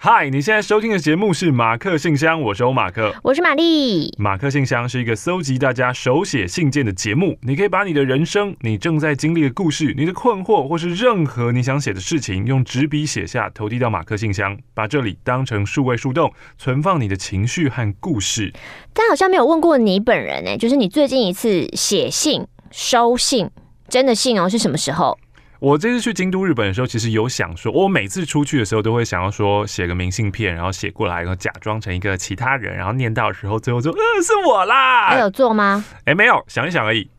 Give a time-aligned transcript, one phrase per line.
[0.00, 4.14] 嗨，你现在收听的节目是马克信箱，我是欧马克，我是玛丽。
[4.16, 18.52] 马克信箱是一个搜集大家手写信件的节目，你可以把你的人生、你正在经历的故事、你的困惑，或是任何你想写的事情，用纸笔写下，投递到马克信箱，把这里当成数位树洞，存放你的情绪和故事。
[18.94, 23.50] 但好像没有问过你本人呢，就是你最近一次写信、收信，
[23.88, 25.18] 真的信哦，是什么时候？
[25.60, 35.08] 我这次去京都日本的时候，其实有想说，我每次出去的时候都会想要说写个明信片，然后写过来，然后假装成一个其他人，然后念到的时候，最后说，呃，是我啦。
[35.08, 35.84] 还有做吗？
[36.04, 37.10] 哎，没有，想一想而已。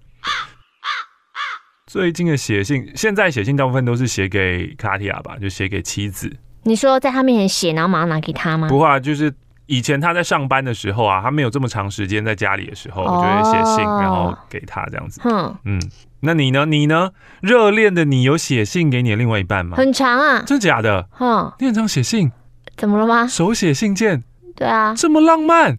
[1.86, 6.32] 最近的写信，现在写信大部分都是写给卡提亚吧，就写给妻子。
[6.64, 8.70] 你说在他面前写，然后马上拿给他吗？
[8.70, 9.34] 不会啊，就是。
[9.70, 15.22] 以前他在上班的时候啊，他没有这么长时间在家里的时候，我就会写信，然后给他这样子。
[15.24, 15.80] 嗯嗯，
[16.22, 16.66] 那你呢？
[16.66, 17.12] 你呢？
[17.40, 19.78] 热恋的你有写信给你的另外一半吗？
[19.78, 21.08] 很长啊，真的假的？
[21.20, 22.32] 嗯，你很常写信？
[22.76, 23.28] 怎么了吗？
[23.28, 24.24] 手写信件？
[24.56, 25.78] 对啊，这么浪漫，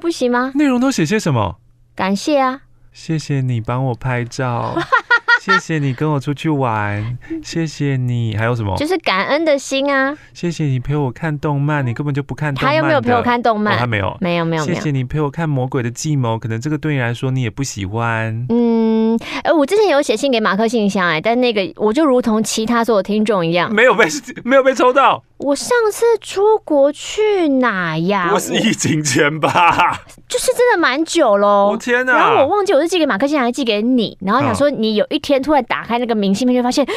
[0.00, 0.50] 不行吗？
[0.56, 1.60] 内容都写些什么？
[1.94, 4.74] 感谢啊，谢谢你帮我拍照。
[5.48, 8.76] 谢谢你跟我出去玩， 谢谢你，还有什么？
[8.76, 10.16] 就是感恩的心啊！
[10.32, 12.72] 谢谢你陪我看动漫，你根本就不看动漫。
[12.72, 13.78] 他有没有陪我看动漫？
[13.78, 14.64] 他没有，没有，没有。
[14.64, 18.46] 谢谢你陪我看《魔鬼的计谋》，可能这个对你来说你也不喜欢。
[18.48, 24.06] 嗯，哎，我之前有写信给马克信箱，哎，但那个我就如同其他所有听众一样，没有被
[24.44, 25.22] 没有被抽到。
[25.38, 28.30] 我上次出国去哪呀？
[28.34, 31.68] 我是疫情前吧， 就是真的蛮久喽。
[31.70, 32.12] 我天哪！
[32.12, 34.18] 然后我忘记我是寄给马克信箱，还是寄给你？
[34.20, 36.90] 然后想说你有一天突然打开那个明信片，就发现，哎，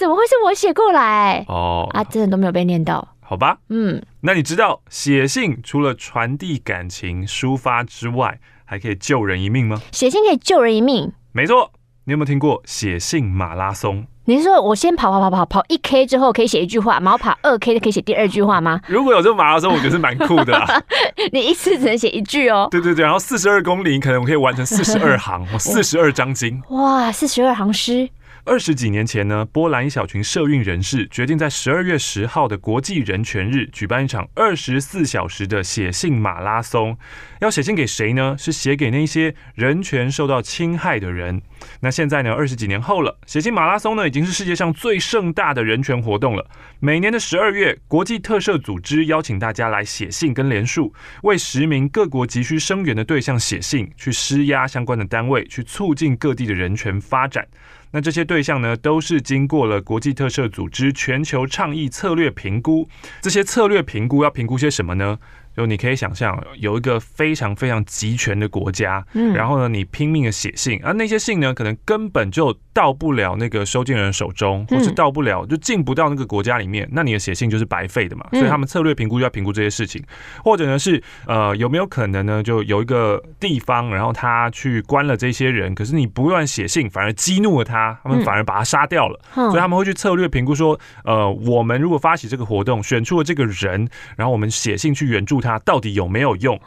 [0.00, 1.44] 怎么会是我写过来？
[1.46, 3.06] 哦，啊，真的都没有被念到。
[3.20, 9.80] 好吧，嗯，那你知道写信除了传递感情、抒发之外，还可以救人一命吗？
[9.92, 11.12] 写信可以救人一命？
[11.30, 11.70] 没错，
[12.04, 14.06] 你有没有听过写信马拉松？
[14.28, 18.80] 你是说我先跑跑跑跑跑一 K 之后可以写一句话，然后跑二 K 就可以写第二句话吗？
[18.88, 20.82] 如果有这个马拉松，我觉得是蛮酷的啦。
[21.32, 22.66] 你一次只能写一句哦。
[22.68, 26.60] 对对对，然后四十二公里，可能我可以完成四十二行， 四十二章经。
[26.70, 28.08] 哇，四十二行诗。
[28.44, 36.96] 二十几年前呢，波兰一小群社运人士决定在十二月十号的国际人权日举办一场二十四小时的写信马拉松。
[37.40, 38.36] 要写信给谁呢？
[38.38, 41.42] 是写给那些人权受到侵害的人。
[41.80, 46.46] 那现在呢，二十几年后了，写信马拉松呢已经是世界上最盛大的人权活动了。
[46.80, 57.46] 每年的十二月，国际特赦组织邀请大家来写信跟联署，为十名各国急需声援的对象写信，去施压相关的单位，去促进各地的人权发展。
[57.92, 62.86] 那这些对象呢，都是经过了国际特赦组织全球倡议策略评估。
[63.22, 65.18] 这些策略评估要评估些什么呢？
[65.56, 78.26] 就你可以想象，有一个非常非常集权的国家，嗯，然后呢，你拼命的写信，而那些信呢，可能根本就到不了那个收件人手中，或是到不了，就进不到那个国家里面，那你的写信就是白费的嘛。
[78.32, 80.04] 所以他们策略评估就要评估这些事情，
[80.44, 89.18] 或者呢是呃有没有可能呢，就有一个地方，然后他去关了这些人，可是你不断写信，反而激怒了他，他们反而把他杀掉了。
[89.32, 95.45] 所以他们会去策略评估说，呃，我们如果发起这个活动，选出了这个人，然后我们写信去援助他。
[95.46, 96.60] 它到底有没有用？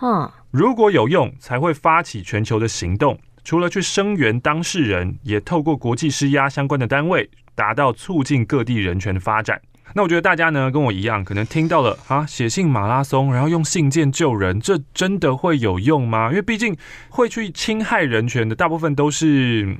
[0.52, 3.20] 如果有用，才会发起全球的行动。
[3.44, 9.60] 除了去声援当事人，也透过国际施压相关的单位，达到促进各地人权的发展。
[9.94, 16.30] 那我觉得大家呢，跟我一样，可能听到了啊，写信马拉松，然后用信件救人，这真的会有用吗？
[16.30, 16.76] 因为毕竟
[17.10, 19.76] 会去侵害人权的大部分都是，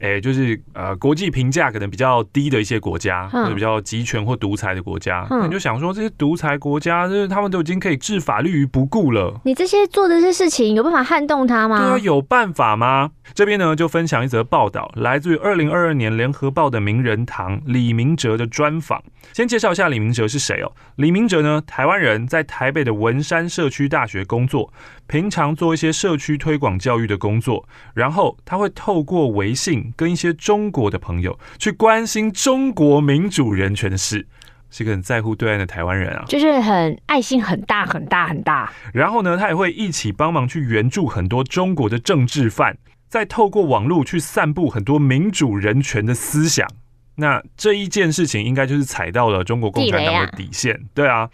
[0.00, 5.26] 哎，就是呃，国际评价可能比较低的一些国家，或者比较集权或独裁的国家。
[5.30, 9.40] 那你就想说，这些独裁国家，就是他们都已经可以置法律于不顾了。
[9.44, 11.78] 你这些做的这些事情，有办法撼动他吗？
[11.78, 13.10] 对啊，有办法吗？
[13.34, 19.02] 这边呢，就分享一则报道，来自于二零二二年联合报的名人堂李明哲的专访。
[19.34, 20.70] 先介绍一下李明哲是谁哦。
[20.94, 24.72] 李明哲呢，台湾人，在台北的文山社区大学工作，
[25.08, 27.68] 平常做一些社区推广教育的工作。
[27.94, 34.24] 然后他会透过微信跟一些中国的朋友去关心中国民主人权的事，
[34.70, 38.72] 是一个很在乎对岸的台湾人啊，就是很爱心很大很大很大。
[38.92, 42.78] 然后呢，他也会一起帮忙去援助很多中国的政治犯，
[43.08, 46.68] 再透过网络去散布很多民主人权的思想。
[47.16, 51.28] 那这一件事情应该就是踩到了中国共产党的底线，对啊。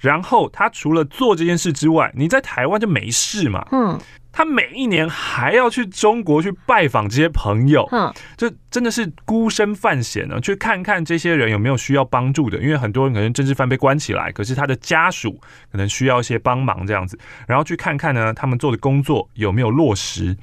[0.00, 3.66] 然后他除了做这件事之外，你在台湾就没事嘛。
[3.72, 3.98] 嗯。
[4.32, 12.58] 他每一年还要去中国去拜访这些朋友，嗯，就真的是孤身犯险呢，去看看这些人有没有需要帮助的。
[12.58, 15.40] 因为很多人可能政治犯被关起来，可是他的家属
[15.72, 17.18] 可能需要一些帮忙这样子，
[17.48, 20.36] 然后去看看呢，他们做的工作有没有落实。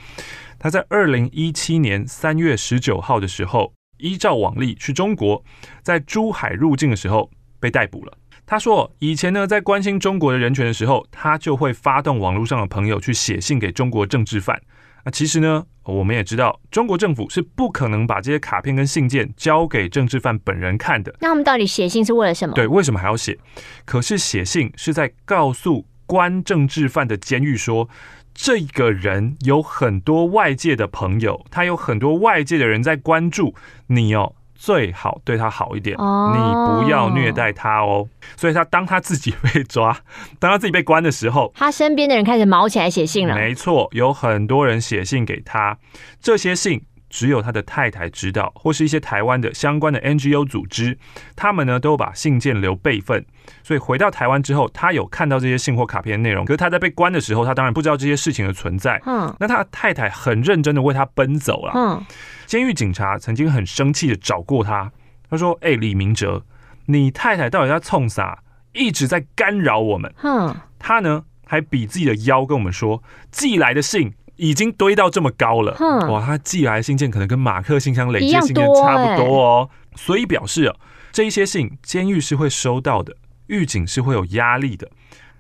[0.57, 3.73] 他在二零一七年三月十九号的时候。
[4.03, 5.41] 依照往例去中国，
[5.81, 8.17] 在珠海入境的时候被逮捕了。
[8.45, 14.61] 他说，以前呢，在关心中国的人权的时候，他就会发动网络上的朋友去写信给中国政治犯。
[15.05, 21.15] 那其实呢，我们也知道，中国政府是不可能把这些卡片跟信件交给政治犯本人看的。
[21.21, 22.53] 那他们到底写信是为了什么？
[22.53, 23.39] 对，为什么还要写？
[23.85, 27.88] 可是写信是在告诉关政治犯的监狱说，
[28.33, 33.53] 这个人有很多外界的朋友，他有很多外界的人在关注
[33.88, 34.33] 你哦。
[34.56, 36.31] 最好对他好一点，oh.
[36.31, 38.07] 你不要虐待他哦。
[38.38, 39.97] 所以他当他自己被抓，
[40.39, 43.35] 当他自己被关的时候，他身边的人开始毛起来写信了。
[43.35, 45.77] 没错，有很多人写信给他，
[46.21, 46.81] 这些信
[47.13, 50.98] 只有他的太太知道，或是一些台湾的相关的 NGO 组织，
[51.36, 53.24] 他们呢都把信件留备份。
[53.62, 59.00] 所以回到台湾之后，他有看到这些信或卡片的内容，可是他在被关的时候，他当然不知道这些事情的存在。
[59.06, 61.74] 嗯，那他的太太很认真的为他奔走了。
[61.75, 62.04] 嗯。
[62.48, 64.92] 监狱警察曾经很生气的找过他，
[65.30, 66.44] 他说：“哎、欸，李明哲，
[66.88, 68.39] 你太太到底在冲啥？
[68.74, 75.74] 一直在干扰我们。”嗯，他呢还比自己的腰跟我们说，寄来的信已经堆到这么高了。
[75.75, 79.69] 哼，哇，他寄来的信件可能跟马克信箱累积信件差不多哦。
[79.95, 80.75] 所以表示啊，
[81.12, 83.15] 这一些信监狱是会收到的，
[83.47, 84.89] 狱警是会有压力的。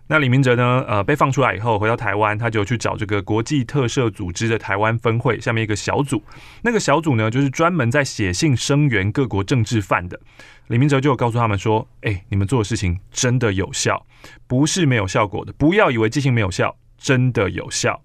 [0.07, 0.83] 那李明哲呢？
[0.85, 6.21] 呃，被放出来以后，回到台湾，他就去找这个国际特赦组织的台湾分会下面一个小组。
[6.61, 10.19] 那个小组呢，就是专门在写信声援各国政治犯的。
[10.67, 14.05] 李明哲就有告诉他们说：“哎、欸，你们做的事情真的有效，
[14.45, 15.53] 不是没有效果的。
[15.53, 18.02] 不要以为寄信没有效，真的有效。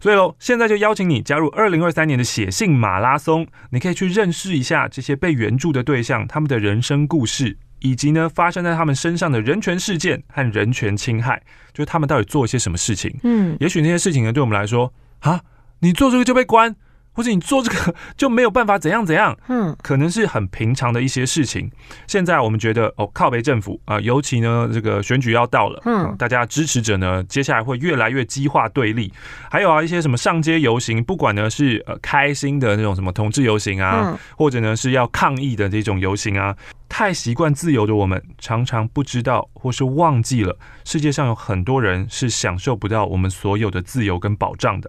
[0.00, 11.40] 所以喽，现在就邀请你加入二零二三年的写信马拉松，你可以去认识一下这些被援助的对象，他们的人生故事。”以及呢，发生在他们身上的人权事件和人权侵害，
[11.72, 13.16] 就是他们到底做了些什么事情？
[13.22, 15.40] 嗯，也许那些事情呢，对我们来说，啊，
[15.78, 16.74] 你做这个就被关。
[17.18, 21.68] 或者你做这个 就没有办法怎样怎样，嗯，可能是很平常的一些事情。
[22.06, 29.12] 现在我们觉得哦，靠北政府啊，尤其呢这个选举要到了，嗯，大家支持者呢接下来会越来越激化对立。
[29.50, 36.54] 还有啊一些什么上街游行，不管呢是呃开心的那种什么同志游行啊，或者呢是要抗议的这种游行啊，
[36.88, 44.88] 太习惯自由的我们常常不知道或是忘记了，世界上有很多人是享受不到我们所有的自由跟保障的。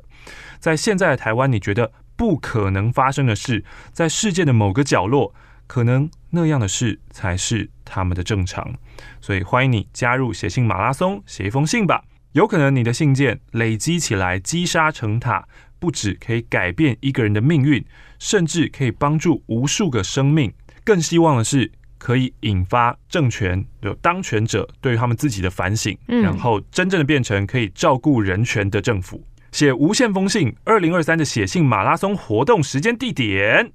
[0.60, 1.90] 在现在的台湾，你觉得？
[2.20, 3.64] 不可能发生的事，
[3.94, 5.34] 在世界的某个角落，
[5.68, 8.74] 可能那样的事才是他们的正常。
[9.22, 12.04] 所以欢迎你加入写信马拉松，写一封信吧。
[12.34, 15.48] 有可能你的信件累积起来，积沙成塔，
[15.80, 17.86] 不止可以改变一个人的命运，
[18.20, 20.52] 甚至可以帮助无数个生命。
[20.84, 29.24] 更希望的是，可以引发政权有当权者对于他们自己的反省，然后真正的变成可以照顾人权的政府。
[29.52, 33.72] 写无限封信，二零二三的写信马拉松活动时间地点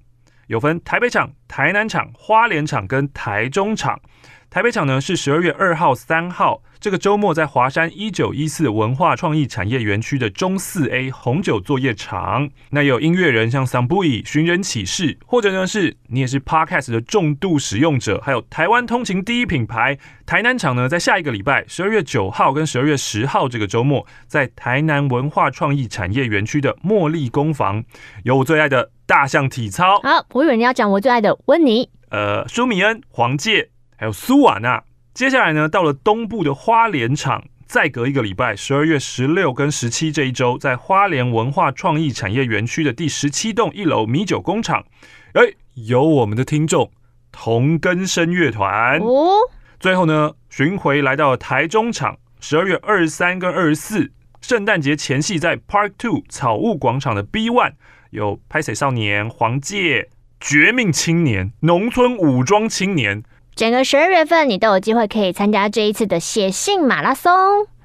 [0.47, 3.99] 有分台北场、台南场、花莲场跟台中场。
[4.55, 12.49] 台北场呢是十二月二号、三号，这个周末在华山一九一四文化创意产业园区的中四 A 红酒作业场。
[12.71, 19.99] 那也有音乐人像 Sambui、寻人启事，或者呢是你也是 Podcast 的重度使用者，还有台湾通勤第一品牌。
[20.25, 27.83] 台南场呢在下一个礼拜十二月九号跟十二月十号这个周末，在台南文化创意产业园区的茉莉工坊，
[28.23, 30.01] 有我最爱的大象体操。
[30.05, 33.67] 好，我以为你要讲我最爱的温妮，呃，舒米恩、黄玠。
[33.97, 34.83] 还有苏瓦纳，
[35.13, 44.85] 接下来呢，到了东部的花莲场，再隔一个礼拜，十二月十六跟十七这一周，在花莲文化创意产业园区的第十七栋一楼米酒工厂，
[45.35, 45.43] 哎，
[45.75, 46.91] 有我们的听众
[47.31, 49.37] 同根生乐团哦。
[49.79, 54.11] 最后呢，巡回来到了台中场，十二月二十三跟二十四，
[54.41, 57.75] 圣诞节前夕，在 Park Two 草悟广场的 B One
[58.11, 60.09] 有拍水少年、黄玠、
[60.41, 63.23] 绝命青年、农村武装青年。
[63.57, 67.33] 整个十二月份，你都有机会可以参加这一次的写信马拉松。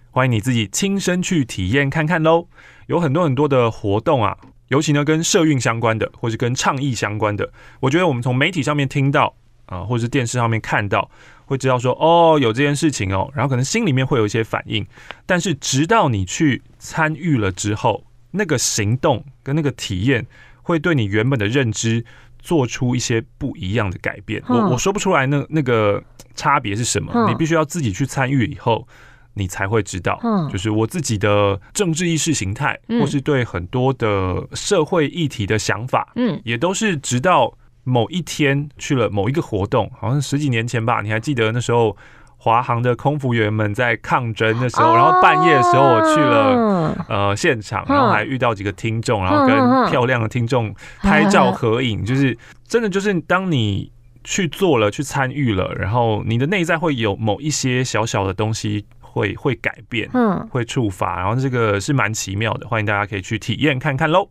[0.10, 2.48] 欢迎你自己亲身去体验看看喽！
[2.88, 4.36] 有很多很多的活动啊，
[4.70, 7.48] 尤其呢跟社运相关的，或是跟倡议相关的。
[7.82, 9.36] 我觉得我们从媒体上面听到
[9.68, 11.08] 啊，或是电视上面看到，
[11.46, 14.84] 会知道说哦有这件事情哦，然后可能心里面会有一些反应。
[15.28, 20.26] 但是直到你去参与了之后，那个行动跟那个体验，
[20.64, 22.04] 会对你原本的认知。
[22.39, 26.03] 做出一些不一样的改变，我我说不出来那那个
[26.36, 28.88] 差别是什么，你必须要自己去参与以后，
[29.34, 30.19] 你才会知道。
[30.51, 41.96] 就是我自己的政治意识形态，或是对很多的社会议题的想法，嗯，也都是直到某一天去了某一个活动，好像十几年前吧，你还记得那时候？
[42.41, 53.91] 华航的空服员们在抗争的时候，然后半夜的时候我去了呃现场，然后还遇到几个听众，然后跟漂亮的听众拍照合影，就是真的就是当你
[54.24, 64.29] 去做了，去参与了，然后你的内在会有某一些小小的东西会会改变，嗯，会触发，然后这个是蛮奇妙的，欢迎大家可以去体验看看喽。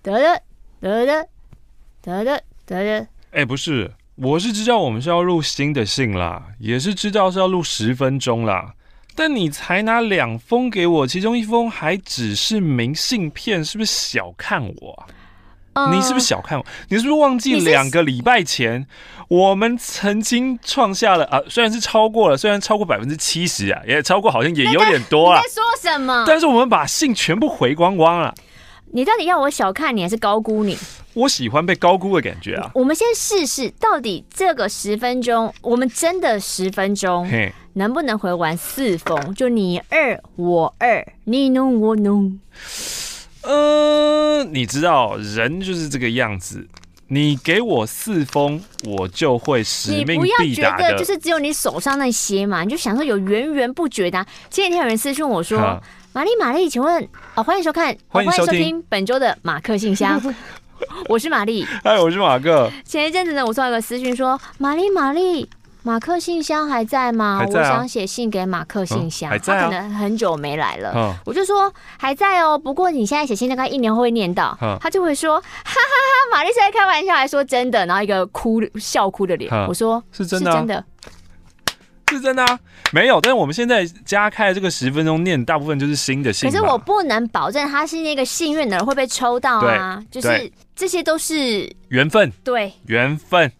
[0.00, 0.40] 得得
[0.80, 1.28] 得得
[2.02, 2.42] 得得
[3.32, 8.74] 哎，不是，我是知道我们是要录新的信啦，也是知道是要录十分钟啦。
[9.16, 15.06] 但你才拿两封给我，其中一封还只是明信片，是不是小看我？
[15.74, 15.92] 啊？
[15.92, 16.64] 你是不是小看我？
[16.88, 18.86] 你是不是忘记两个礼拜前
[19.28, 21.40] 我们曾经创下了啊？
[21.48, 25.40] 虽然是超过了，虽然超过百分之七十啊，也超过，好像也有点多啊。
[25.40, 26.24] 你在说什么？
[26.26, 28.34] 但是我们把信全部回光光了。
[28.92, 30.78] 你到底要我小看你，还是高估你？
[31.14, 32.70] 我喜欢被高估的感觉啊！
[32.74, 37.28] 我们先试试，到底这个十分钟，我们真的十分钟，
[37.74, 39.32] 能不能回完四封？
[39.34, 42.40] 就你二我二，你侬我侬。
[43.42, 46.66] 呃，你知道人就是这个样子，
[47.06, 50.44] 你给我四封，我就会使命必达的。
[50.44, 54.26] 你不要觉得就是只有你手上那些嘛，你就想说有源源不绝的啊。
[54.50, 55.80] 前几天有人私讯我说。
[56.14, 60.22] 玛丽，玛丽，请问哦，欢迎收看，欢迎收听本周的马克信箱。
[61.08, 62.70] 我是玛丽，嗨，我是马克。
[62.84, 65.48] 前一阵子呢，我收到一个私讯说，玛丽，玛丽，
[65.82, 67.38] 马克信箱还在吗？
[67.38, 70.92] 还在啊、我想写信给马克信箱，嗯还在啊、他可能很久没来了。
[70.96, 74.56] 嗯、我就说还在哦，不过你现在写信大概一年后会念到。
[74.60, 79.50] 嗯、他就会说，哈哈哈，玛丽是在开玩笑，还说真的，然后一个哭笑哭的脸。
[79.52, 80.84] 嗯、我说是真的，是真的。
[82.14, 82.58] 是真的啊，
[82.92, 83.20] 没有。
[83.20, 86.48] 但是我们现在加开了这个十分钟念，大部分就是新的信。
[86.48, 92.32] 可是我不能保证他是那个幸运的人会被抽到啊，对就是这些都是缘分。
[92.42, 93.50] 对，缘分。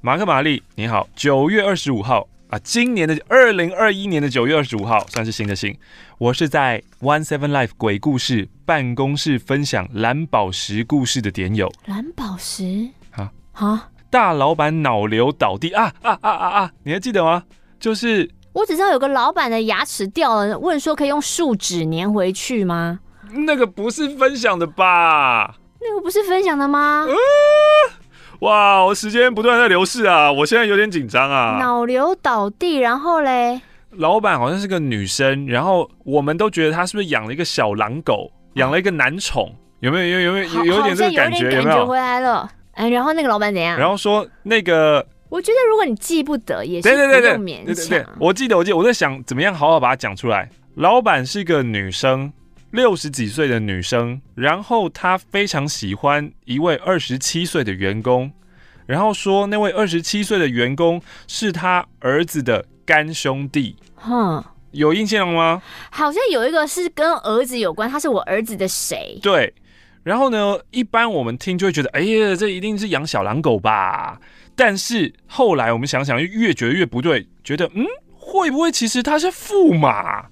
[0.00, 5.76] 马克、玛丽，你好，九月二十五号啊，今年的二零二一年的九月二十五号算是新的信。
[6.18, 11.72] 我是在 One Seven Life 鬼故事办公室分享蓝宝石故事的点友。
[11.86, 13.88] 蓝宝石啊啊！
[14.10, 16.72] 大老板脑瘤倒地啊啊啊啊啊！
[16.84, 17.42] 你还记得吗？
[17.84, 22.98] 就是我只知道有个老板的牙齿掉了，问说可以用树脂粘回去吗？
[23.46, 25.54] 那个不是分享的吧？
[25.82, 27.04] 那个不是分享的吗？
[27.06, 27.14] 呃、
[28.38, 31.58] 哇，我时间不断在流逝啊，我现在有点紧张啊。
[31.60, 33.60] 脑瘤倒地，然后嘞？
[33.90, 39.54] 老板好像是个女生，然后我们都觉得她是不是养了一个小狼狗，养了一个男宠？
[39.80, 40.20] 有没有？
[40.20, 40.64] 有有没有？
[40.64, 41.50] 有有点这个感觉？
[41.50, 41.84] 有没有？
[41.84, 42.48] 回来了。
[42.72, 43.78] 哎，然后那个老板怎样？
[43.78, 45.06] 然后说那个。
[45.34, 48.06] 我觉得如果你记不得也是不用勉强。
[48.20, 50.48] 我记得，我记得，我在想怎么样好好把它讲出来。
[50.76, 52.32] 老板是个女生，
[52.70, 58.30] 六十几岁的女生，然后她非常喜欢一位二十七岁的员工，
[58.86, 63.74] 然后说那位二十七岁的员工是他儿子的干兄弟。
[63.96, 65.60] 哼，有印象吗？
[65.90, 69.18] 好像有一个是跟儿子有关，他是我儿子的谁？
[69.20, 69.52] 对。
[70.04, 74.20] 然后呢，一般我们听就会觉得，哎呀，这一定是养小狼狗吧。
[74.56, 77.84] 但是后来我们想想，越觉得越不对，觉得嗯，
[78.16, 80.22] 会不会其实他是驸马，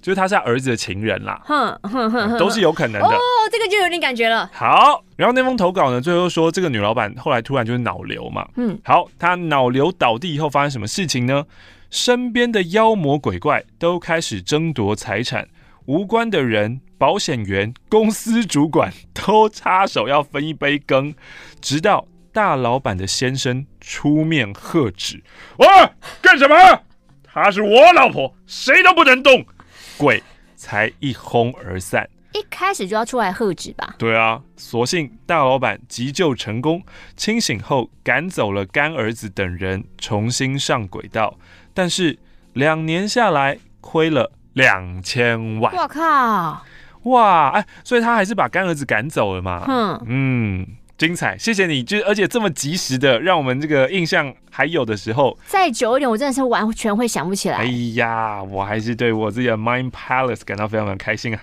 [0.00, 1.40] 就是他是他儿子的情人啦？
[1.44, 3.08] 哼哼哼，都是有可能的。
[3.08, 4.50] 哦，这个就有点感觉了。
[4.52, 8.46] 好，然后那封投稿呢，最后说这个女老板后来突然就是脑瘤嘛。
[8.56, 11.44] 嗯，好，她脑瘤倒地以后发生什么事情呢？
[11.90, 15.46] 身边的妖魔鬼怪都开始争夺财产，
[15.84, 21.14] 无关的人、保险员、公司主管都插手要分一杯羹，
[21.60, 22.06] 直到。
[22.32, 25.22] 大老板的先生出面喝止
[25.58, 25.66] ：“喂，
[26.20, 26.54] 干什么？
[27.22, 29.44] 她是我老婆，谁都不能动。”
[29.98, 30.22] 鬼
[30.56, 32.08] 才一哄而散。
[32.32, 33.94] 一开始就要出来喝止吧？
[33.98, 36.82] 对啊，所幸大老板急救成功，
[37.14, 41.38] 清醒后赶走了干儿子等人，重新上轨道。
[41.74, 42.18] 但是
[42.54, 45.74] 两年下来，亏了两千万。
[45.74, 46.64] 我靠！
[47.02, 49.64] 哇，哎，所以他还是把干儿子赶走了嘛？
[49.66, 50.66] 哼嗯。
[51.02, 57.56] 精彩，谢谢你，就而且这么及时的，让我们这个印象还有的时候，再久一点，我真的是完全会想不起来。
[57.56, 61.40] 哎呀，我还是对我自己的 Mind Palace 感到非常非常开心啊！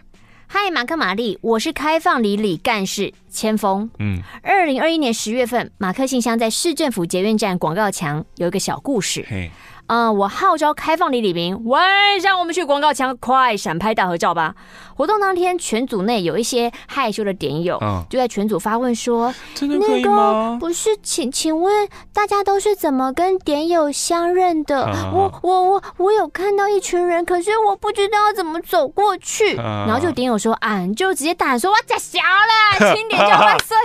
[0.48, 3.90] 嗨，马克玛丽，我是开放里里干事千峰。
[4.00, 9.26] 嗯，二零二一年十月份，马克信箱在市政府捷运站广告墙有一个小故事。
[9.30, 9.52] 嘿。
[9.90, 10.14] 啊、呃！
[10.14, 11.80] 我号召开放李李明，喂，
[12.22, 14.54] 让我们去广告墙快闪拍大合照吧。
[14.96, 20.12] 活动当天，群组内有一些害羞的点友，嗯、就在群组发问说：“真的可以吗？”
[20.54, 24.86] 那个不是，请请问大家都是怎么跟点友相认的？
[24.94, 29.56] 嗯、我我我我有看到一群人，可是我不知道要怎么走过去。
[29.58, 33.76] 嗯、然后就点友说：“啊，就直接大喊说：‘我假小了， 轻点就万岁。’”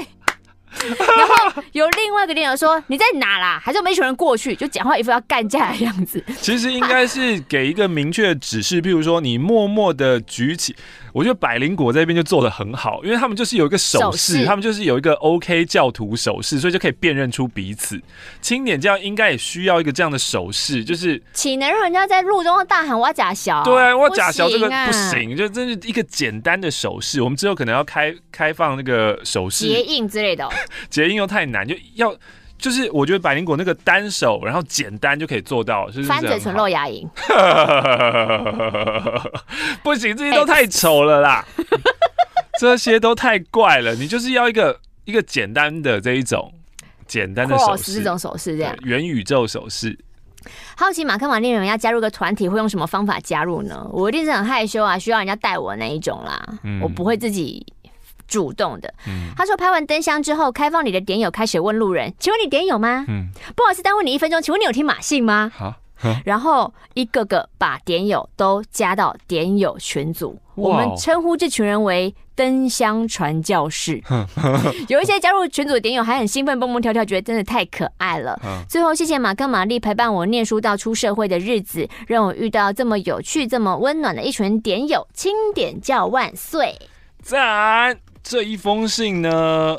[1.17, 6.23] 然后有另外一个点友说：“你在哪啦？”还是没群人过去，就讲话一副要干架的样子。
[6.41, 10.75] 其实应该是给一个明确指示，譬如说你默默的举起。
[11.15, 18.03] 我觉得百灵果这边就做的很好，因为他们就是有一个手势，他们就是有一个 OK 教徒手势，所以就可以辨认出彼此。
[18.41, 23.63] 清点教应该也需要一个这样的手势，就是岂能让人家在路中大喊“我假小”？
[23.65, 27.23] 对啊，我假小这个不行，就真是一个简单的手势。
[27.23, 30.49] 我们之后可能要开开放那个手势结印之类的，
[30.91, 32.13] 结印又太难，就要。
[32.57, 37.07] 就是我觉得百灵果那个单手，然后简单就可以做到，就是翻嘴唇露牙龈。
[39.83, 41.45] 不行，这些都太丑了啦，
[42.59, 43.95] 这些都太怪了。
[43.95, 46.51] 你就是要一个一个简单的这一种
[47.07, 49.99] 简单的手势，这种手势这样元宇宙手势。
[50.77, 53.87] 好奇马克玛丽人要加入个团体会用什么方法加入呢？
[53.93, 57.67] 我一定是很害羞啊，需要人家带我那一种啦，嗯、我不会自己。
[58.27, 65.51] 主动的，嗯、他说拍完灯箱之后，开放你的点友开始问路人：“请问你点友吗？”嗯，不好意思耽误你一分钟，请问你有听马信吗？
[65.55, 65.75] 好，
[66.25, 74.03] 然后一个个把点友都加到点友群组，我们称呼这群人为灯箱传教士。
[74.89, 78.39] 有一些加入群组的点友还很兴奋，蹦蹦跳跳，觉得真的太可爱了。
[78.69, 85.07] 最后，谢谢马克玛丽陪伴我念书到出社会的日子，让我遇到这么有趣、这么温暖的一群点友。
[85.15, 86.77] 青点叫万岁！
[87.23, 87.97] 赞。
[88.25, 89.79] 这一封信呢，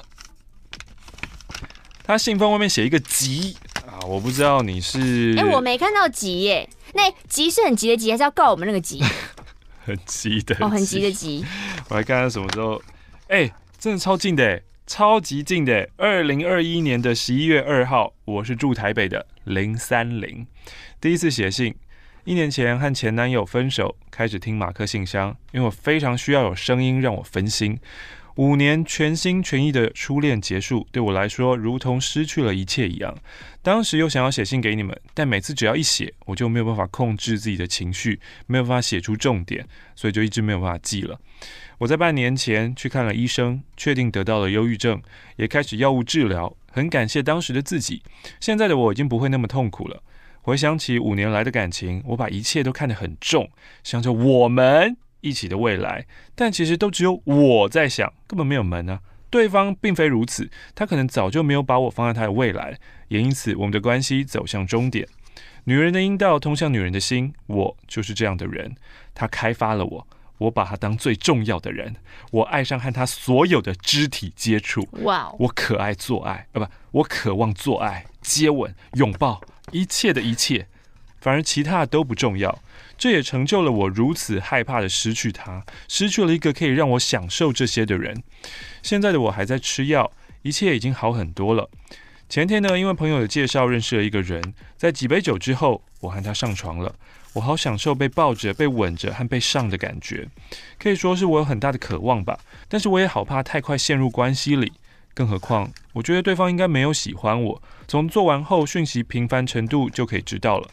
[2.04, 9.02] 他信封外面写一个急啊，我不知道你是哎、欸，我没看到急耶，那急是很急的急，还是要告我们那个急？
[9.84, 11.44] 很急的哦，很急的急。
[11.90, 12.80] 我来看看什么时候？
[13.30, 20.46] 哎、欸，真的超近的，超级近的，二零二一年的十一月二号，我是住台北的零三零，
[21.02, 21.76] 第一次写信。
[22.24, 27.80] 一年前和前男友分手，开始听马克信箱，因为我非常需要有声音让我分心。
[28.36, 33.16] 五年全心全意的初恋结束，对我来说如同失去了一切一样。
[33.62, 39.66] 当时又想要写信给你们，但每次只要一写，我就没有办法控制自己的情绪，没有办法写出重点，
[39.96, 41.18] 所以就一直没有办法记了。
[41.78, 45.02] 我在半年前去看了医生，确定得到了忧郁症，
[45.38, 46.54] 也开始药物治疗。
[46.72, 48.04] 很感谢当时的自己，
[48.42, 50.04] 现在的我已经不会那么痛苦了。
[50.42, 53.50] 回想起五年来的感情，我把一切都看得很重，
[53.82, 54.98] 想着我们。
[55.26, 59.00] 一起的未来，但其实都只有我在想，根本没有门啊！
[59.32, 65.08] 对方并非如此，他可能早就没有把我放在他的未来，也因此我们的关系走向终点。
[65.64, 68.76] 女人的阴道通向女人的心，我就是这样的人。
[69.16, 70.08] 他开发了我，
[70.38, 71.96] 我把他当最重要的人，
[72.32, 74.88] 我爱上和他所有的肢体接触。
[75.02, 75.34] 哇！
[75.40, 76.68] 我可爱做爱，啊不，
[77.00, 80.68] 我渴望做爱、接吻、拥抱，一切的一切，
[81.20, 82.60] 反而其他的都不重要。
[82.98, 88.24] 这也成就了我如此害怕的失去他，失去了一个可以让我享受这些的人。
[88.82, 91.70] 现在的我还在吃药，一切已经好很多了。
[92.28, 96.96] 前天呢，因为朋友的介绍认识了一个人，在几杯酒之后，我和他上床了。
[97.34, 100.30] 我好享受被抱着、被吻着和被上的感觉，
[100.80, 102.40] 可以说是我有很大的渴望吧。
[102.70, 104.72] 但是我也好怕太快陷入关系里，
[105.16, 110.70] 更何况我觉得对方应该没有喜欢我，从做完后讯息频繁程度就可以知道了。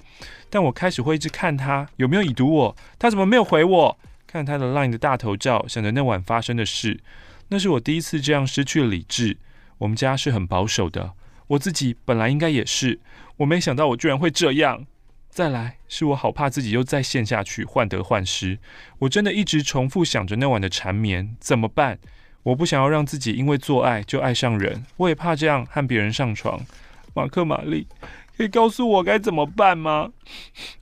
[0.50, 3.98] 但我开始会一直看他有没有已读我，他怎么没有回我？
[4.26, 7.00] 看他的 LINE 的大头照，想着那晚发生的事。
[7.48, 9.38] 那是我第一次这样失去了理智。
[9.78, 11.12] 我们家是很保守的，
[11.48, 12.98] 我自己本来应该也是。
[13.37, 14.87] 我没想到我居然会这样。
[15.28, 18.59] 再来是我好怕自己又再陷下去，患得患失。
[19.00, 21.98] 我真的一直重复想着那晚的缠绵，怎么办？
[22.42, 26.61] 我不想要让自己因为做爱就爱上人，我也怕这样和别人上床。
[27.14, 27.87] 马克玛丽。
[28.35, 30.11] 可以告诉我该怎么办吗？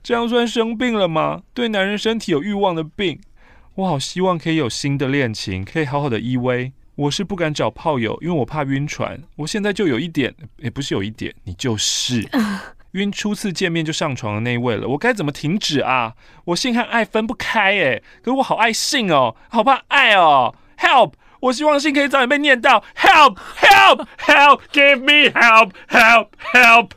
[0.01, 1.43] 这样算生病了吗？
[1.53, 3.19] 对男人身体有欲望的病，
[3.75, 6.71] 我好希望可以有新的恋情，可以好好的依偎。
[6.95, 9.21] 我是不敢找炮友，因为我怕晕船。
[9.35, 12.25] 我现在就有一点，也不是有一点，你就是
[12.93, 14.87] 晕初次见面就上床的那一位了。
[14.87, 16.15] 我该怎么停止啊？
[16.45, 20.55] 我性和爱分不开诶，可是我好爱性哦，好怕爱哦。
[20.77, 21.11] Help！
[21.41, 22.81] 我希望信可以早点被念到。
[22.95, 26.91] Help！Help！Help！Give me help！Help！Help！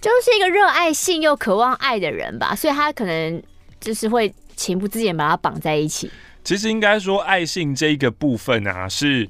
[0.00, 3.42] 就是一个热爱性又渴望爱的人吧，所以他可能
[3.80, 6.08] 就是会情不自禁把他绑在一起。
[6.44, 9.28] 其实应该说，爱性这一个部分啊，是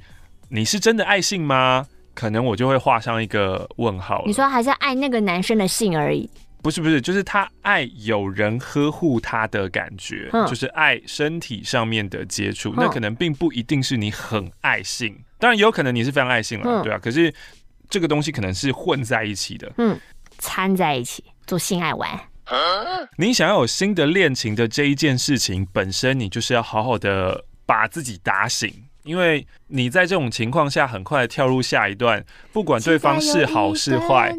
[0.51, 1.87] 你是真的爱性吗？
[2.15, 4.25] 可能我就会画上一个问号。
[4.27, 6.29] 你说还是爱那个男生的性而已？
[6.69, 12.71] 不是不是，就是他爱有人呵护他的感觉，嗯、就是爱身体上面的接触。
[12.73, 16.99] 嗯、那可能并不一定是你很爱性，当然也有可能你是非常爱性了，嗯、对啊。
[16.99, 17.33] 可是。
[17.91, 19.99] 这个东西可能是混在一起的，嗯，
[20.37, 22.21] 掺在一起做性爱玩。
[23.17, 28.71] 你想要有新的恋情的这一件事情本身，你就是要好好的把自己打醒，
[29.05, 34.35] 因为你在这种情况下很快跳入下一段，不管对方是好是坏，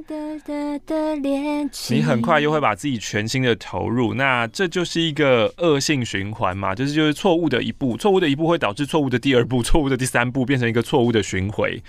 [1.89, 11.82] 你很快又会把自己全心的投入，那这就是一个恶性循环嘛，就是就是错误的一步，错误的一步会导致错误的第二步，错误的第三步变成一个错误的巡回，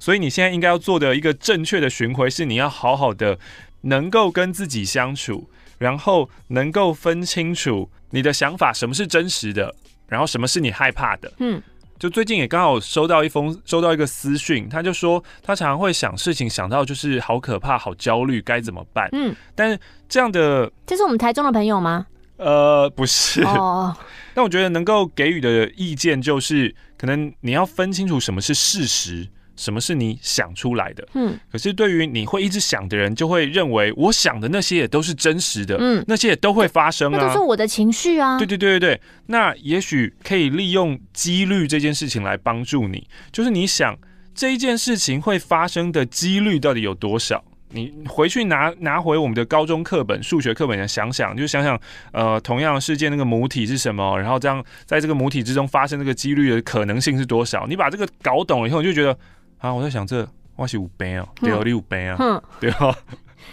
[0.00, 3.38] 所以你现在应该要做的一个正确的巡回是你要好好的
[3.82, 9.74] 能够跟自己相处，然后能够分清楚你的想法什么是真实的，
[10.08, 11.62] 然后什么是你害怕的，嗯。
[11.98, 19.08] 就最近也刚好收到一封，收到一个私讯，他就说他常常会想事情，想到就是好可怕、好焦虑，该怎么办？
[19.12, 19.78] 嗯，但是
[20.08, 22.06] 这样的，这是我们台中的朋友吗？
[22.36, 23.42] 呃，不是。
[23.44, 23.96] 哦。
[24.34, 29.28] 但我觉得能够给予的意见就是，可能你要分清楚什么是事实。
[29.56, 31.06] 什么是你想出来的？
[31.14, 38.36] 嗯，可是对于你会一直想的人，就会认为我想的那些也都是真实的，嗯，那些也都会发生啊，那都是我的情绪啊。
[38.38, 43.96] 对对对对对，那也许可以利用几率这件事情来帮助你，就是你想
[44.34, 47.44] 这一件事情会发生的几率到底有多少？
[47.70, 51.80] 你回去拿拿回我们的高中课本、数学课本来想想，就想想
[52.12, 57.66] 呃，同样的事件那个母体是什么，然后这样在这个母体之中发生这个几率的可能性是多少？
[57.66, 59.16] 你把这个搞懂了以后，你就觉得。
[59.64, 59.72] 啊！
[59.72, 62.94] 我在想这我是有病啊，对哦，你有病啊，嗯， 对哦。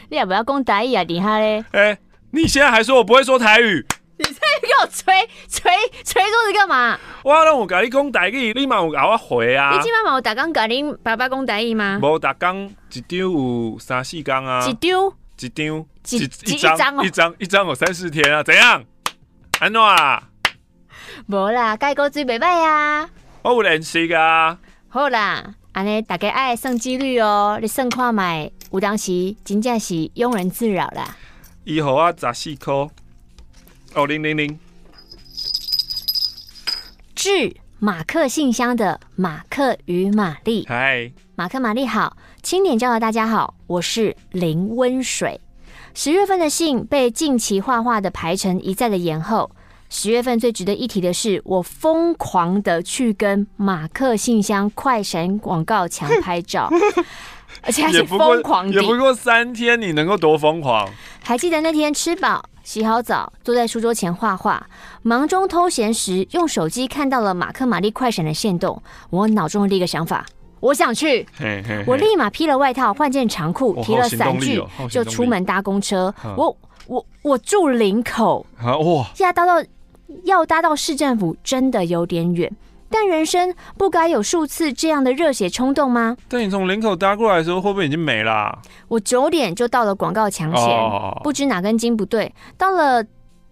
[0.10, 1.06] 你也不要讲台语啊？
[1.06, 1.63] 底下嘞？
[1.71, 1.97] 哎，
[2.32, 3.86] 你现在还说我不会说台语？
[4.17, 5.06] 你在给我捶
[5.47, 5.71] 捶
[6.04, 7.00] 捶桌子干嘛？
[7.24, 9.71] 我让我跟你讲台语，你嘛有搞我回啊？
[9.74, 11.97] 你今晚嘛有打工跟恁爸爸讲台语吗？
[12.04, 14.60] 无打工，一张有三四工啊？
[14.67, 15.13] 一张？
[15.39, 15.86] 一张？
[16.10, 17.06] 一一张？
[17.06, 17.36] 一张？
[17.39, 18.43] 一张有三四天啊？
[18.43, 18.84] 怎样？
[19.62, 20.24] 安怎啊？
[21.28, 23.10] 无啦，盖过最袂歹啊。
[23.43, 24.58] 我有认识啊。
[24.89, 25.56] 好啦。
[25.73, 31.15] 安尼大家爱算几率哦，你算看卖，有当时真正是庸人自扰啦。
[31.63, 32.89] 一号啊，十四颗
[33.93, 34.60] 哦，零零零。
[37.15, 45.39] 致马克信箱的马克与玛丽，嗨，马克玛丽好，清点教的大家好，我是林温水。
[45.93, 49.49] 十月份的信被近期画画的排程一再的延后。
[49.93, 56.69] 十月份最值得一提的是，我疯狂的去跟马克信箱快闪广告墙拍照，
[57.62, 58.73] 而且还是疯狂的。
[58.73, 60.89] 也不过三天，你能够多疯狂？
[61.21, 64.65] 还记得那天吃饱、洗好澡，坐在书桌前画画，
[65.01, 70.25] 忙中偷闲时用手机看到了马克玛丽快闪的线动，我脑中的第一个想法，
[70.62, 71.27] 我想去。
[71.86, 76.15] 我立马披了外套，换件长裤，提了伞具，哦哦，就出门搭公车。
[76.38, 78.45] 我我我住林口
[79.13, 79.62] 现在到到。
[80.23, 82.51] 要搭到市政府真的有点远，
[82.89, 86.15] 但人生不该有数次这样的热血冲动吗？
[86.27, 88.60] 但你从林口搭过来的时候，会不会已经没了？
[88.88, 91.23] 我九点就到了广告墙前，oh.
[91.23, 93.03] 不知哪根筋不对，到了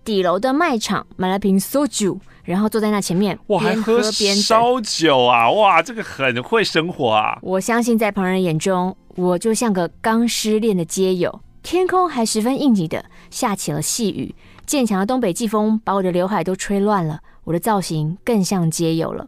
[0.04, 5.50] 底楼的卖场，买了瓶烧酒，然后坐在那前面，我还喝边烧酒啊！
[5.52, 7.38] 哇，这个很会生活啊！
[7.42, 11.42] 我相信在旁人眼中，我就像个刚失恋的街友。
[11.62, 14.34] 天空还十分应景的下起了细雨。
[14.70, 19.28] 渐强的东北季风把我的刘海都吹乱了，我的造型更像街友了。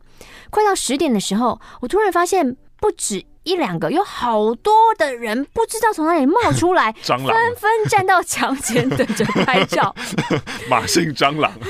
[0.52, 7.18] 快到十点的时候，我突然发现不止一两个，有好多的人不知道从哪里冒出来， 纷
[7.56, 9.96] 纷站到墙前等着拍照。
[10.70, 11.52] 马姓蟑螂。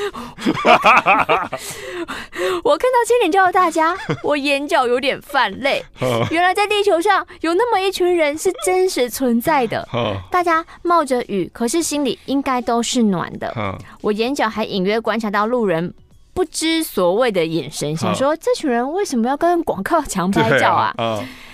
[2.64, 5.84] 我看到千点教的大家，我眼角有点泛泪。
[6.30, 9.88] 原来在地球上有那么一群人是真实存在的。
[10.30, 13.54] 大家冒着雨，可是心里应该都是暖的。
[14.02, 15.94] 我眼角还隐约观察到路人
[16.34, 20.94] 不知所谓的眼神，想说这群人为什么要跟广告墙拍照啊？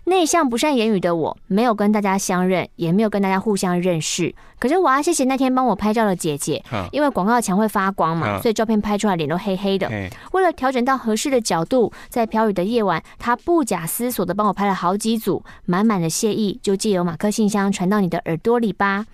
[0.07, 4.33] 内向不善言语的我，没有跟大家相认，也没有跟大家互相认识。
[4.57, 9.91] 可是我要谢谢那天帮我拍照的姐姐，因为广告墙会发光嘛，所以照片拍出来脸都黑黑的。
[10.31, 19.05] 为了调整到合适的角度，在飘雨的夜晚，她不假思索的帮我拍了好几组，满满的谢意就借由马克信箱传到你的耳朵里吧。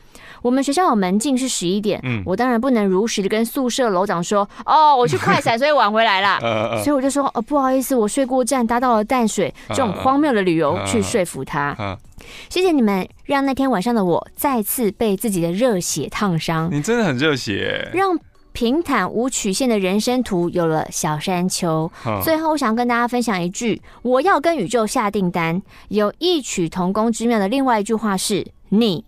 [0.43, 6.39] 我们学校有门禁是十一点，我当然不能如实的跟宿舍楼长说，哦，我去快闪， 所以晚回来了。
[6.83, 10.77] 所以我就说，哦，不好意思，我睡过站，搭到了淡水，这种荒谬的理由。
[10.85, 11.97] 去说服他，
[12.49, 16.69] 谢谢你们，让那天晚上的我再次被自己的热血烫伤。
[16.71, 18.17] 你真的很热血，让
[18.51, 21.91] 平坦无曲线的人生图有了小山丘。
[22.23, 25.61] 最后，我想跟大家分享一句：我要跟宇宙下订单。
[25.89, 29.03] 有异曲同工之妙的另外一句话是：你。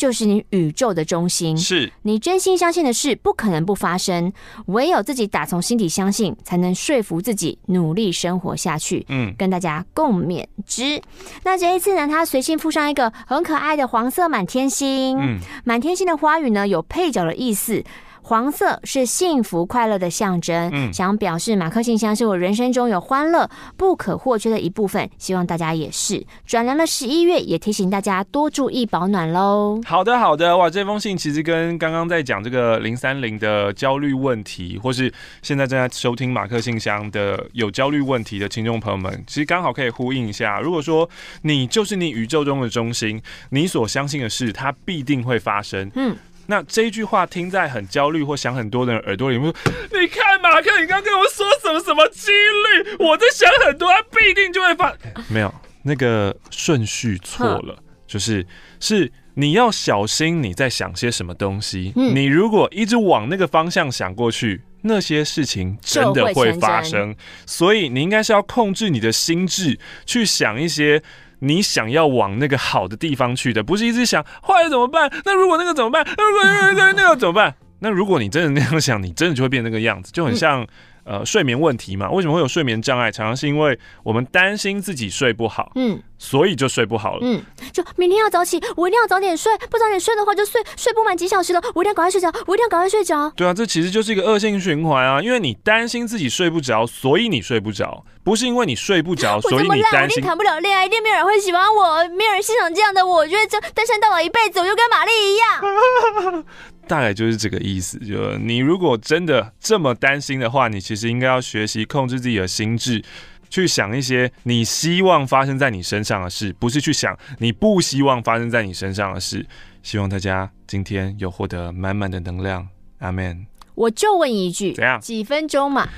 [0.00, 4.32] 就是你宇宙的中心，是你真心相信的事，不可能不发生。
[4.68, 9.04] 唯有自己打从心底相信，才能说服自己努力生活下去。
[9.10, 11.02] 嗯，跟大家共勉之。
[11.44, 15.18] 那这一次呢，他随信附上一个很可爱的黄色满天星。
[15.18, 17.84] 嗯，满天星的花语呢，有配角的意思。
[18.30, 26.24] 黄色是幸福快乐的象征，嗯，想表示马克信箱是我人生中有欢乐不可或缺的一部分，希望大家也是。
[26.46, 29.80] 转凉了十一月，也提醒大家多注意保暖喽。
[29.84, 35.12] 好的，好的，哇，这封信其实跟刚刚在讲这个零三零的焦虑问题，或是
[35.42, 40.60] 现在正在收听马克信箱的有焦虑问题的听众朋友们，其实刚好可以呼应一下。
[40.60, 41.10] 如果说
[41.42, 45.90] 你就是你宇宙中的中心，你所相信的事，它必定会发生。
[45.96, 46.16] 嗯。
[46.50, 52.96] 那这一句话听在很焦虑或想很多的人耳朵里面说，你看马克，你刚跟我说什么什么几率？
[52.98, 54.92] 我在想很多，他必定就会发。
[55.28, 58.44] 没有，那个顺序错了，就是
[58.80, 61.92] 是你要小心你在想些什么东西。
[61.94, 67.14] 你如果一直往那个方向想过去，那些事情真的会发生。
[67.46, 71.00] 所以你应该是要控制你的心智，去想一些。
[71.40, 75.10] 你想要往那个好的地方去的，不是一直想坏了怎么办？
[75.24, 76.06] 那如果那个怎么办？
[76.16, 77.54] 那如果那个那个怎么办？
[77.80, 80.66] 那如果你真的那样想，你真的就会变那个样子，就很像。
[81.04, 83.10] 呃，睡眠问题嘛，为什么会有睡眠障碍？
[83.10, 93.30] 常常是因为我们担心自己睡不好，嗯，所以就睡不好了，嗯，就明天要早起，我一定要早点睡，不早点睡的话就睡睡不满几小时了，我一定要赶快睡着，我一定要赶快睡着。
[93.36, 100.00] 对啊，这其实就是一个恶性循环啊，因为你担心自己睡不着，所以你睡不着，不是因为你睡不着， 所以你担心。
[100.00, 106.44] 我一定谈不了恋爱，一定没有人会喜欢我，没有人欣赏这样的我，我觉得这单身到老一辈子，我就跟玛丽一样。
[106.90, 113.00] 大概就是这个意思，就你如果真的这么担心的话，你其实应该要学习控制自己的心智，
[113.48, 119.46] 去想一些你希望发生在你身上的事，不是去想你不希望发生在你身上的事。
[119.84, 122.66] 希望大家今天有获得满满的能量，
[122.98, 123.46] 阿门。
[123.76, 125.00] 我就问一句，怎样？
[125.00, 125.88] 几分钟嘛？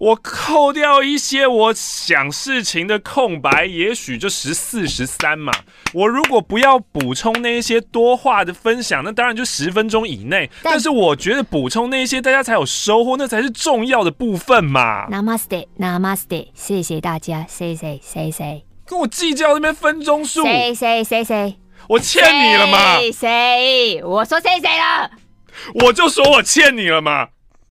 [0.00, 5.52] 我扣掉一些我想事情的空白，也许就十四、十三嘛。
[5.92, 10.50] 我如果不要补充那一些多话的分享，那当然就十分钟以内。
[10.62, 15.06] 但，但是我觉得补充那一些，大家才有收获，那才是重要的部分嘛。
[15.10, 18.62] Namaste，Namaste，谢谢大家，谢谢谢谢。
[18.86, 21.56] 跟我计较那边分钟数，谢谢谢谢。
[21.90, 22.98] 我欠你了吗？
[22.98, 25.10] 谢谢，我说谢谢了。
[25.74, 27.28] 我就说我欠你了吗？